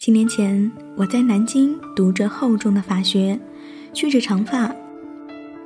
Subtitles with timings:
[0.00, 3.38] 七年前，我在南京读着厚重的法学，
[3.92, 4.74] 蓄着长发。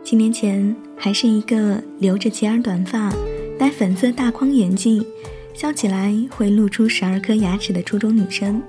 [0.02, 3.14] 七年前，还是一个留着齐耳短发、
[3.56, 5.06] 戴粉色大框眼镜、
[5.54, 8.60] 笑起来会露出十二颗牙齿的初中女生。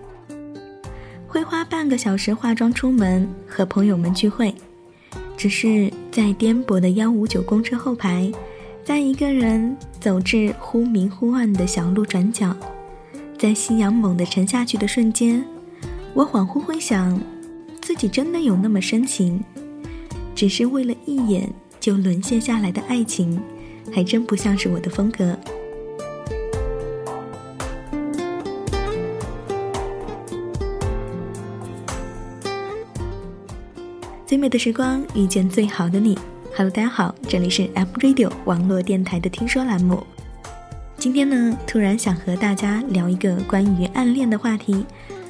[1.26, 4.54] 会花半个小时化妆出门和朋友们聚会，
[5.36, 8.32] 只是在颠簸的幺五九公车后排，
[8.84, 12.56] 在一个人走至忽明忽暗的小路转角，
[13.36, 15.44] 在夕阳猛地沉下去的瞬间。
[16.16, 17.20] 我恍惚会想，
[17.82, 19.44] 自己真的有那么深情，
[20.34, 23.38] 只是为了一眼就沦陷下来的爱情，
[23.94, 25.38] 还真不像是我的风格。
[34.26, 36.18] 最美的时光遇见最好的你
[36.56, 40.02] ，Hello，大家好，这里是 M Radio 网络电台的听说栏目。
[40.98, 44.86] 今天呢，突然想和大家聊一个关于暗恋的话题。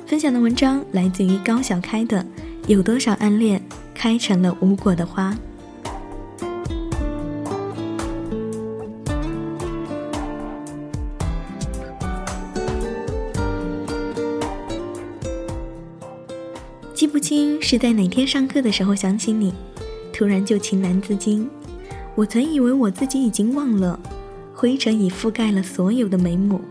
[0.05, 2.19] 分享的文章来自于高小开的
[2.67, 3.59] 《有多少暗恋
[3.95, 5.31] 开成了无果的花》。
[16.93, 19.51] 记不清是在哪天上课的时候想起你，
[20.13, 21.49] 突然就情难自禁。
[22.13, 23.99] 我曾以为我自己已经忘了，
[24.53, 26.61] 灰尘已覆盖了所有的眉目，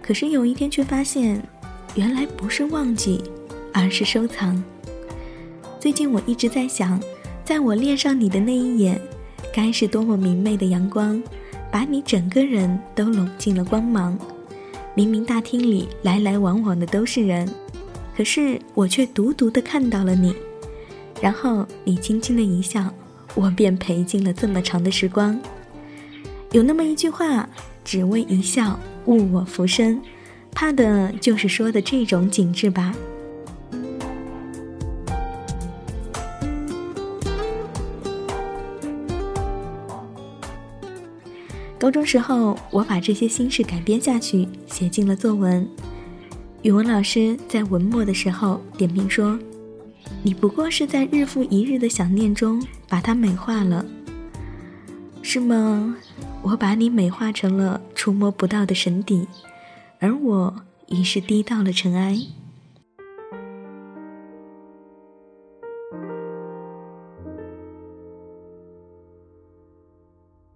[0.00, 1.42] 可是有一天却发现。
[1.94, 3.22] 原来不是忘记，
[3.72, 4.62] 而是收藏。
[5.78, 7.00] 最近我一直在想，
[7.44, 9.00] 在我恋上你的那一眼，
[9.52, 11.22] 该是多么明媚的阳光，
[11.70, 14.18] 把你整个人都拢进了光芒。
[14.96, 17.48] 明明大厅里来来往往的都是人，
[18.16, 20.34] 可是我却独独的看到了你。
[21.20, 22.92] 然后你轻轻的一笑，
[23.36, 25.38] 我便陪进了这么长的时光。
[26.50, 27.48] 有那么一句话，
[27.84, 30.00] 只为一笑，误我浮生。
[30.54, 32.94] 怕的就是说的这种景致吧。
[41.76, 45.68] 高中时候，我把这些心事改编下去，写进了作文。
[46.62, 49.38] 语文老师在文末的时候点评说
[50.24, 53.84] ：“你不过是在日复一日的想念中把它美化了，
[55.20, 55.94] 是吗？
[56.40, 59.26] 我把你美化成了触摸不到的神邸。”
[60.04, 60.54] 而我
[60.88, 62.14] 已是低到了尘埃。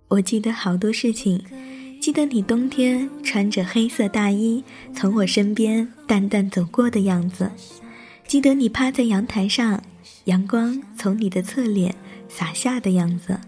[0.08, 1.42] 我记得好多事情，
[1.98, 4.62] 记得你冬天穿着黑色大衣
[4.94, 7.50] 从我身边淡淡走过的样子，
[8.26, 9.82] 记得你趴在阳台上，
[10.24, 11.94] 阳光从你的侧脸
[12.28, 13.40] 洒下的样子，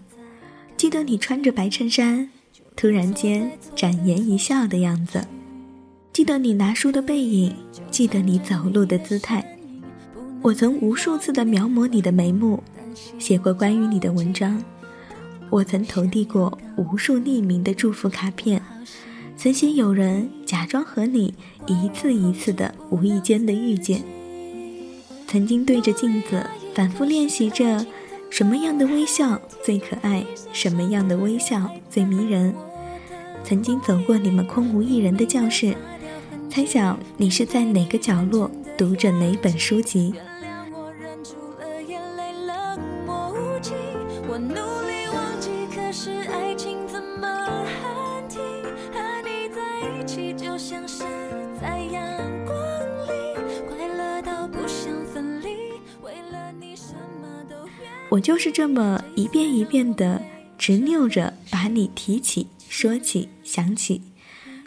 [0.75, 2.31] 记得你穿着白衬衫，
[2.75, 5.27] 突然间展颜一笑的样子。
[6.13, 7.55] 记得你拿书的背影，
[7.89, 9.57] 记得你走路的姿态。
[10.41, 12.61] 我曾无数次的描摹你的眉目，
[13.17, 14.61] 写过关于你的文章。
[15.49, 18.61] 我曾投递过无数匿名的祝福卡片，
[19.37, 21.33] 曾写有人假装和你
[21.65, 24.03] 一次一次的无意间的遇见。
[25.27, 26.45] 曾经对着镜子
[26.75, 27.85] 反复练习着，
[28.29, 32.53] 什么样的微笑最可爱，什么样的微笑最迷人。
[33.45, 35.73] 曾经走过你们空无一人的教室。
[36.51, 40.13] 猜想你是在哪个角落读着哪本书籍？
[58.09, 60.21] 我就是这么一遍一遍的
[60.57, 64.10] 执拗着把你提起、说起、想起。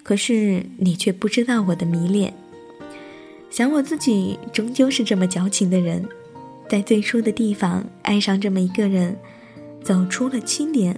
[0.05, 2.33] 可是你却不知道我的迷恋。
[3.51, 6.07] 想我自己终究是这么矫情的人，
[6.69, 9.17] 在最初的地方爱上这么一个人，
[9.83, 10.97] 走出了七年，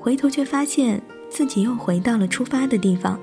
[0.00, 1.00] 回头却发现
[1.30, 3.18] 自己又回到了出发的地方。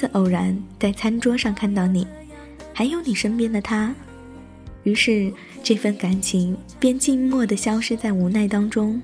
[0.00, 2.06] 次偶然在餐桌上看到你，
[2.72, 3.94] 还有你身边的他，
[4.82, 5.30] 于是
[5.62, 8.98] 这份感情便静默的消失在无奈当中。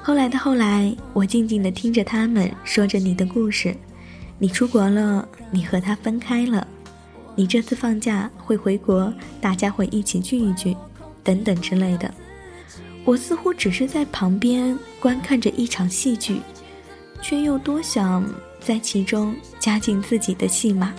[0.00, 3.74] 后来的后来，我静静的听着他们说着你的故事，
[4.38, 6.64] 你出国了，你和他分开了，
[7.34, 10.76] 你这次放假会回国，大家会一起聚一聚，
[11.24, 12.14] 等等之类的。
[13.04, 16.36] 我似乎只是在旁边观看着一场戏剧，
[17.24, 18.22] 却又多想。
[18.64, 20.94] 在其中加进自己的戏码。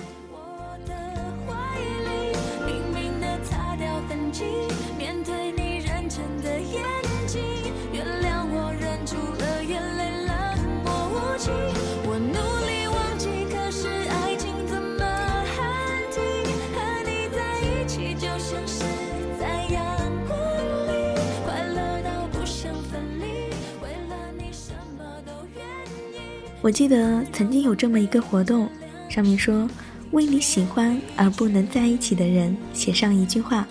[26.65, 28.67] 我记得曾经有这么一个活动，
[29.07, 29.69] 上面说
[30.09, 33.67] 为你喜欢而不能在一起的人写上一句话。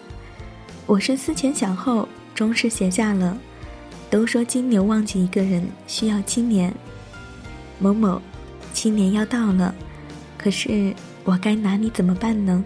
[0.87, 3.37] 我是思前想后，终是写下了。
[4.08, 6.73] 都说金牛忘记一个人需要七年，
[7.81, 8.23] 某某，
[8.73, 9.75] 七年要到了，
[10.38, 10.94] 可是
[11.25, 12.64] 我该拿你怎么办呢？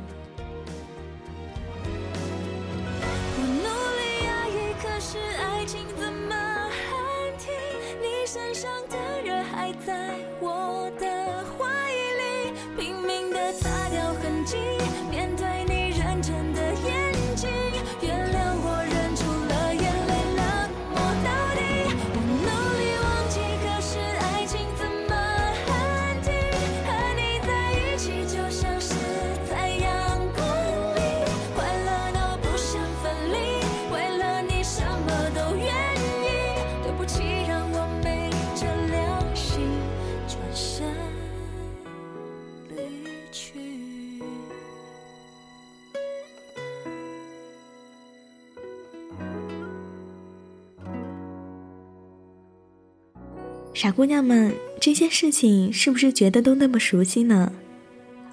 [53.78, 57.52] 傻姑娘们，这些事情是不是觉得都那么熟悉呢？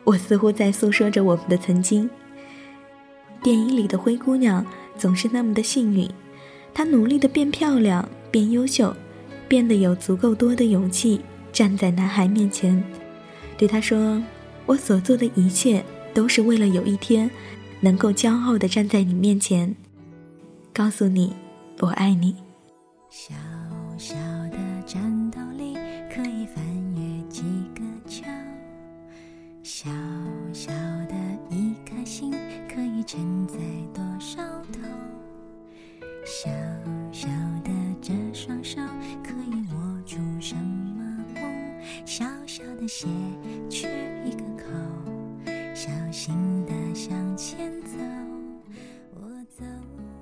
[0.03, 2.09] 我似乎在诉说着我们的曾经。
[3.43, 4.65] 电影里的灰姑娘
[4.97, 6.09] 总是那么的幸运，
[6.73, 8.91] 她努力的变漂亮、变优秀，
[9.47, 11.21] 变得有足够多的勇气
[11.53, 12.83] 站在男孩面前，
[13.55, 14.19] 对他说
[14.65, 17.29] ：“我所做的一切都是为了有一天，
[17.81, 19.75] 能够骄傲的站在你面前，
[20.73, 21.35] 告诉你，
[21.81, 22.35] 我爱你。”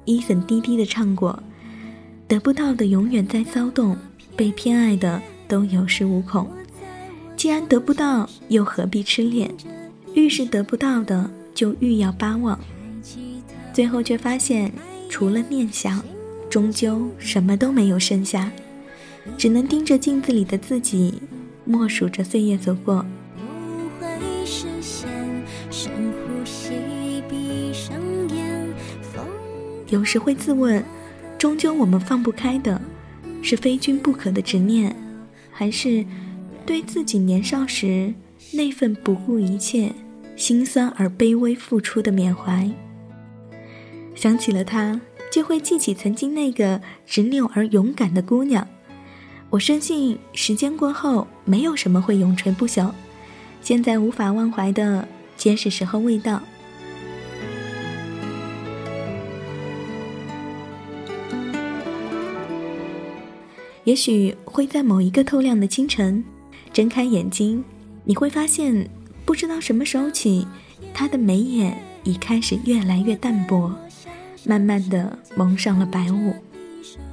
[0.05, 1.41] 伊森低低的唱过
[2.27, 3.97] ：“得不到的永远在骚动，
[4.37, 6.49] 被偏爱的都有恃无恐。
[7.35, 9.53] 既然得不到，又何必痴恋？
[10.13, 12.57] 愈是得不到的，就愈要巴望。
[13.73, 14.71] 最后却发现，
[15.09, 16.01] 除了念想，
[16.49, 18.51] 终究什么都没有剩下，
[19.37, 21.21] 只能盯着镜子里的自己，
[21.65, 23.05] 默数着岁月走过。”
[29.89, 30.83] 有时会自问，
[31.37, 32.81] 终究我们放不开的，
[33.43, 34.95] 是非君不可的执念，
[35.51, 36.03] 还是
[36.65, 38.11] 对自己年少时
[38.53, 39.91] 那份不顾一切、
[40.35, 42.71] 心酸而卑微付出的缅怀？
[44.15, 44.99] 想起了他，
[45.31, 48.67] 就会记起曾经那个执拗而勇敢的姑娘。
[49.53, 52.89] 我深信，时间过后，没有什么会永垂不朽。
[53.61, 55.07] 现在无法忘怀的，
[55.37, 56.41] 皆是时候未到。
[63.83, 66.23] 也许会在某一个透亮的清晨，
[66.73, 67.63] 睁开眼睛，
[68.05, 68.89] 你会发现，
[69.23, 70.47] 不知道什么时候起，
[70.95, 73.71] 他的眉眼已开始越来越淡薄，
[74.45, 76.33] 慢慢的蒙上了白雾。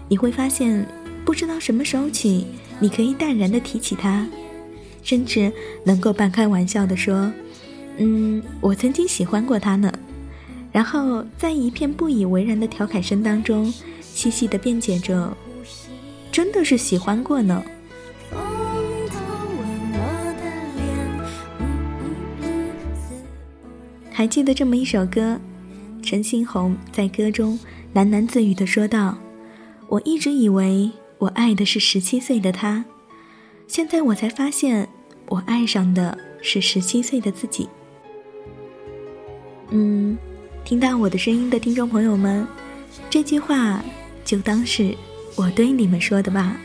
[0.09, 0.87] 你会发现，
[1.25, 2.47] 不知道什么时候起，
[2.79, 4.27] 你可以淡然的提起他，
[5.03, 5.53] 甚至
[5.85, 7.33] 能够半开玩笑的说
[7.99, 9.93] ：“嗯，我曾经喜欢过他呢。”
[10.73, 15.37] 然后在一片不以为然的调侃声当中，细细的辩解着。
[16.33, 17.63] 真的是喜欢过呢。
[24.13, 25.41] 还记得这么一首歌，
[26.03, 27.59] 陈星红在歌中
[27.95, 29.17] 喃喃自语的说道
[29.89, 32.85] ：“我一直以为我爱的是十七岁的他，
[33.69, 34.89] 现在我才发现，
[35.27, 37.69] 我爱上的是十七岁的自己。”
[39.71, 40.19] 嗯，
[40.65, 42.45] 听到我的声音的听众朋友们，
[43.09, 43.85] 这句话
[44.25, 44.97] 就当是。
[45.37, 46.61] 我对你们说的吧。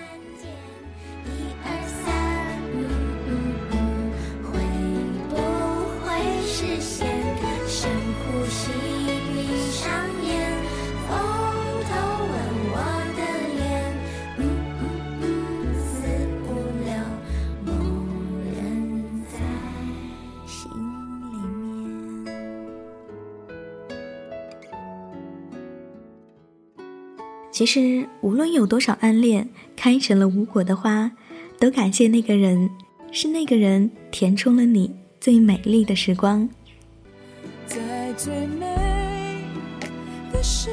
[27.55, 29.47] 其实，无论有多少暗恋
[29.77, 31.09] 开成了无果的花，
[31.57, 32.69] 都感谢那个人，
[33.13, 36.49] 是那个人填充了你最美丽的时光。
[37.65, 38.65] 在最美
[40.33, 40.69] 的时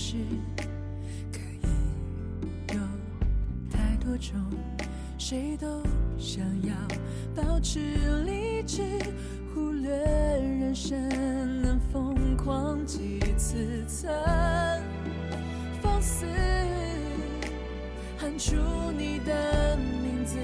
[0.00, 0.14] 是
[1.32, 1.66] 可以
[2.72, 2.78] 有
[3.68, 4.32] 太多种，
[5.18, 5.82] 谁都
[6.16, 6.72] 想要
[7.34, 7.80] 保持
[8.24, 8.80] 理智，
[9.52, 10.96] 忽略人生
[11.60, 14.08] 能疯狂几次，曾
[15.82, 16.24] 放肆
[18.16, 18.54] 喊出
[18.96, 20.38] 你的名字，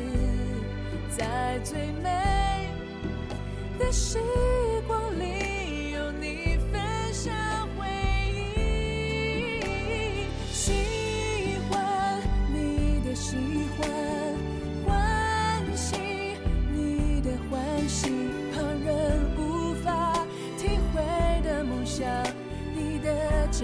[1.16, 2.68] 在最美
[3.78, 4.18] 的时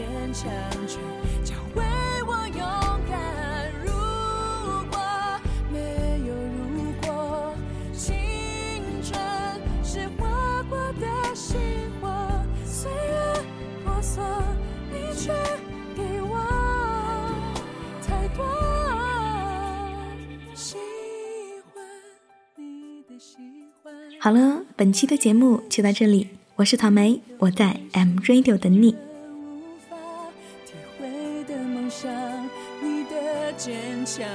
[0.01, 0.51] 坚强
[0.87, 0.99] 却
[1.45, 1.83] 教会
[2.27, 2.61] 我勇
[3.07, 3.71] 敢。
[3.85, 3.91] 如
[4.89, 4.99] 果
[5.71, 5.79] 没
[6.27, 7.55] 有如果，
[7.93, 8.09] 青
[9.03, 9.21] 春
[9.85, 11.61] 是划过的星
[12.01, 12.09] 火，
[12.65, 13.45] 岁月
[13.85, 14.25] 婆娑，
[14.91, 15.35] 你却
[15.95, 16.39] 给我
[18.07, 18.43] 太多。
[20.55, 20.79] 喜
[21.75, 21.85] 欢
[22.57, 23.37] 你的喜
[23.83, 23.93] 欢。
[24.19, 28.97] 好了，本期的节目就到这里，我是草莓，我在 M Radio 等你。
[34.11, 34.27] 想，